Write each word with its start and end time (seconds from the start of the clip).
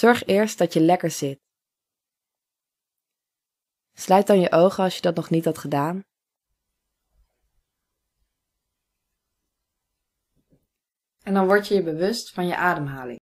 Zorg 0.00 0.24
eerst 0.26 0.58
dat 0.58 0.72
je 0.72 0.80
lekker 0.80 1.10
zit. 1.10 1.38
Sluit 3.92 4.26
dan 4.26 4.40
je 4.40 4.52
ogen 4.52 4.84
als 4.84 4.94
je 4.94 5.00
dat 5.00 5.14
nog 5.14 5.30
niet 5.30 5.44
had 5.44 5.58
gedaan. 5.58 6.02
En 11.22 11.34
dan 11.34 11.46
word 11.46 11.68
je 11.68 11.74
je 11.74 11.82
bewust 11.82 12.30
van 12.30 12.46
je 12.46 12.56
ademhaling. 12.56 13.20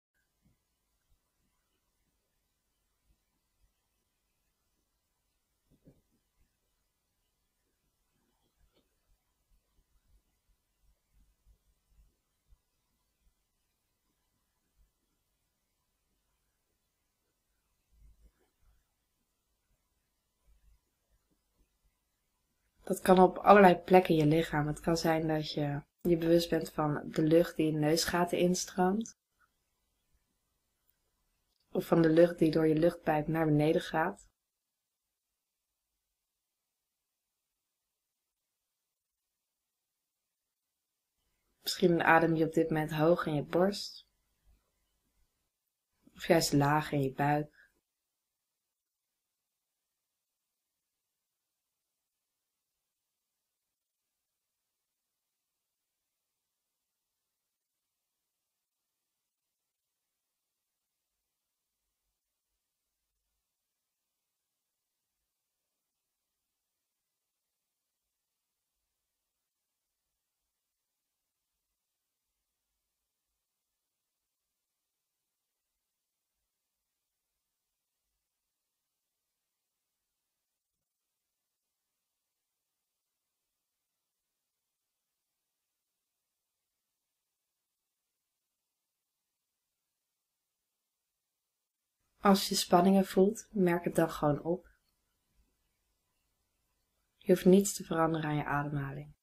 Dat 22.84 23.00
kan 23.02 23.20
op 23.20 23.38
allerlei 23.38 23.76
plekken 23.76 24.16
in 24.16 24.20
je 24.20 24.36
lichaam. 24.36 24.68
Het 24.68 24.80
kan 24.80 24.98
zijn 24.98 25.28
dat 25.28 25.52
je 25.52 25.82
je 26.02 26.18
bewust 26.18 26.50
bent 26.50 26.72
van 26.72 27.04
de 27.06 27.22
lucht 27.22 27.56
die 27.56 27.72
je 27.72 27.78
neusgaten 27.78 28.38
instroomt. 28.38 29.20
Of 31.72 31.86
van 31.86 32.02
de 32.02 32.10
lucht 32.10 32.40
die 32.40 32.52
door 32.52 32.68
je 32.68 32.76
luchtpijp 32.76 33.28
naar 33.28 33.46
beneden 33.46 33.82
gaat. 33.82 34.30
Misschien 41.62 42.04
adem 42.04 42.36
je 42.36 42.46
op 42.46 42.54
dit 42.54 42.70
moment 42.70 42.92
hoog 42.92 43.26
in 43.26 43.36
je 43.36 43.44
borst. 43.44 44.08
Of 46.14 46.28
juist 46.28 46.54
laag 46.54 46.92
in 46.92 47.02
je 47.02 47.14
buik. 47.14 47.61
Als 92.22 92.50
je 92.50 92.56
spanningen 92.56 93.06
voelt, 93.06 93.48
merk 93.52 93.84
het 93.84 93.96
dan 93.96 94.10
gewoon 94.10 94.44
op. 94.44 94.70
Je 97.18 97.32
hoeft 97.32 97.46
niets 97.46 97.74
te 97.74 97.84
veranderen 97.84 98.30
aan 98.30 98.36
je 98.36 98.46
ademhaling. 98.46 99.16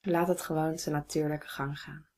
Laat 0.00 0.28
het 0.28 0.40
gewoon 0.40 0.78
zijn 0.78 0.94
natuurlijke 0.94 1.48
gang 1.48 1.80
gaan. 1.80 2.09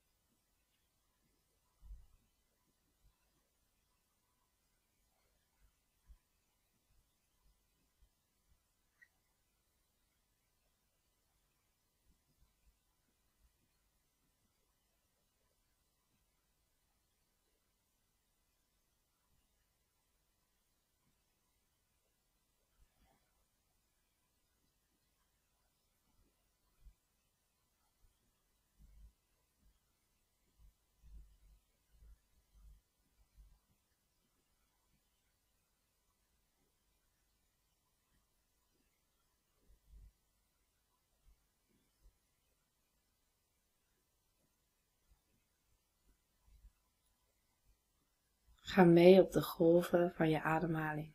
Ga 48.72 48.84
mee 48.84 49.20
op 49.22 49.32
de 49.32 49.42
golven 49.42 50.12
van 50.14 50.30
je 50.30 50.42
ademhaling. 50.42 51.14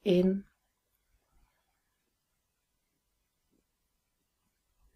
In. 0.00 0.46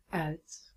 Uit. 0.09 0.70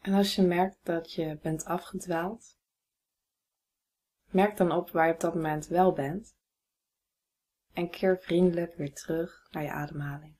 En 0.00 0.14
als 0.14 0.34
je 0.34 0.42
merkt 0.42 0.78
dat 0.82 1.12
je 1.12 1.38
bent 1.42 1.64
afgedwaald, 1.64 2.58
merk 4.30 4.56
dan 4.56 4.72
op 4.72 4.90
waar 4.90 5.06
je 5.06 5.12
op 5.12 5.20
dat 5.20 5.34
moment 5.34 5.66
wel 5.66 5.92
bent 5.92 6.34
en 7.72 7.90
keer 7.90 8.18
vriendelijk 8.18 8.74
weer 8.74 8.94
terug 8.94 9.48
naar 9.50 9.62
je 9.62 9.70
ademhaling. 9.70 10.39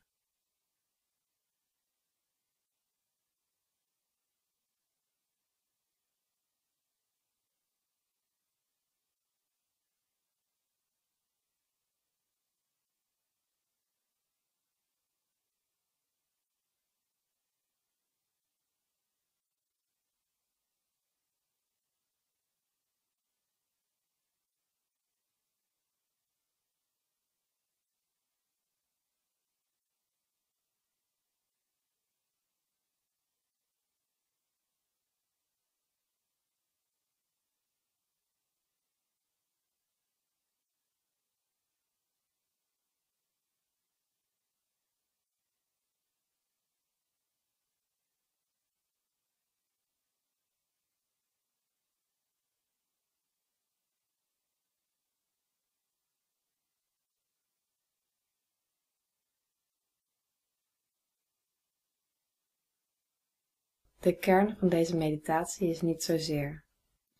De 64.01 64.17
kern 64.17 64.57
van 64.57 64.69
deze 64.69 64.97
meditatie 64.97 65.69
is 65.69 65.81
niet 65.81 66.03
zozeer 66.03 66.65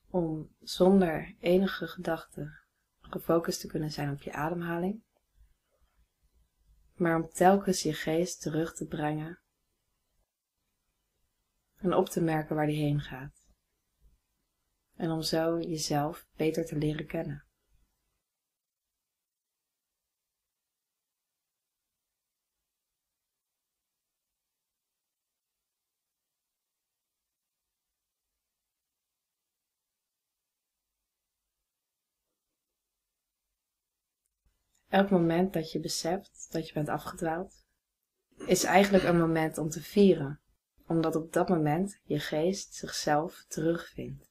om 0.09 0.55
zonder 0.59 1.35
enige 1.39 1.87
gedachte 1.87 2.59
gefocust 2.99 3.59
te 3.61 3.67
kunnen 3.67 3.91
zijn 3.91 4.11
op 4.11 4.21
je 4.21 4.33
ademhaling, 4.33 5.03
maar 6.93 7.15
om 7.15 7.29
telkens 7.29 7.81
je 7.83 7.93
geest 7.93 8.41
terug 8.41 8.73
te 8.73 8.85
brengen 8.85 9.41
en 11.75 11.93
op 11.93 12.09
te 12.09 12.21
merken 12.21 12.55
waar 12.55 12.67
die 12.67 12.81
heen 12.81 13.01
gaat. 13.01 13.47
En 14.95 15.09
om 15.09 15.21
zo 15.21 15.59
jezelf 15.59 16.27
beter 16.35 16.65
te 16.65 16.75
leren 16.75 17.07
kennen. 17.07 17.45
Elk 34.91 35.09
moment 35.09 35.53
dat 35.53 35.71
je 35.71 35.79
beseft 35.79 36.47
dat 36.49 36.67
je 36.67 36.73
bent 36.73 36.89
afgedwaald, 36.89 37.65
is 38.45 38.63
eigenlijk 38.63 39.03
een 39.03 39.17
moment 39.17 39.57
om 39.57 39.69
te 39.69 39.81
vieren, 39.81 40.39
omdat 40.87 41.15
op 41.15 41.33
dat 41.33 41.49
moment 41.49 41.99
je 42.03 42.19
geest 42.19 42.73
zichzelf 42.73 43.45
terugvindt. 43.47 44.30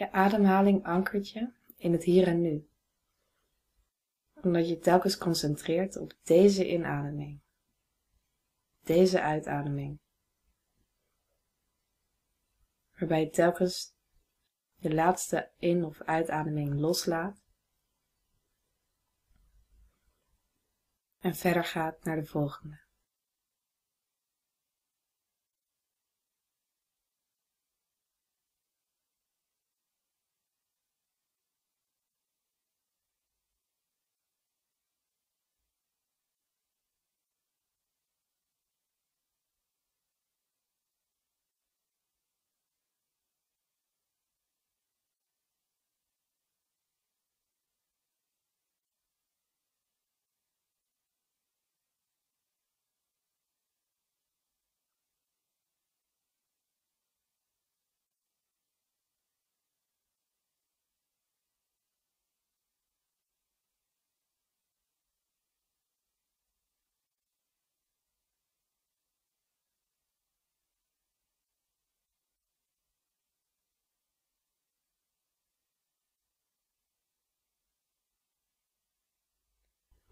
Je 0.00 0.12
ademhaling 0.12 0.84
ankert 0.84 1.30
je 1.30 1.52
in 1.76 1.92
het 1.92 2.04
hier 2.04 2.26
en 2.26 2.40
nu, 2.40 2.68
omdat 4.34 4.68
je 4.68 4.78
telkens 4.78 5.18
concentreert 5.18 5.96
op 5.96 6.12
deze 6.22 6.70
inademing, 6.70 7.40
deze 8.80 9.22
uitademing, 9.22 10.00
waarbij 12.98 13.20
je 13.20 13.30
telkens 13.30 13.94
de 14.74 14.94
laatste 14.94 15.52
in- 15.56 15.84
of 15.84 16.02
uitademing 16.02 16.74
loslaat. 16.74 17.44
En 21.18 21.34
verder 21.34 21.64
gaat 21.64 22.04
naar 22.04 22.16
de 22.16 22.26
volgende. 22.26 22.89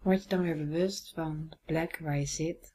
Word 0.09 0.23
je 0.23 0.29
dan 0.29 0.41
weer 0.41 0.57
bewust 0.57 1.13
van 1.13 1.47
de 1.49 1.57
plek 1.65 1.97
waar 1.99 2.17
je 2.17 2.25
zit. 2.25 2.73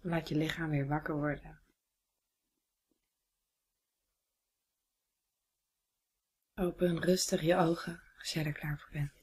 Laat 0.00 0.28
je 0.28 0.34
lichaam 0.34 0.70
weer 0.70 0.86
wakker 0.86 1.16
worden. 1.16 1.60
Open 6.54 7.00
rustig 7.00 7.40
je 7.40 7.56
ogen 7.56 8.02
als 8.18 8.32
jij 8.32 8.44
er 8.44 8.52
klaar 8.52 8.78
voor 8.78 8.92
bent. 8.92 9.17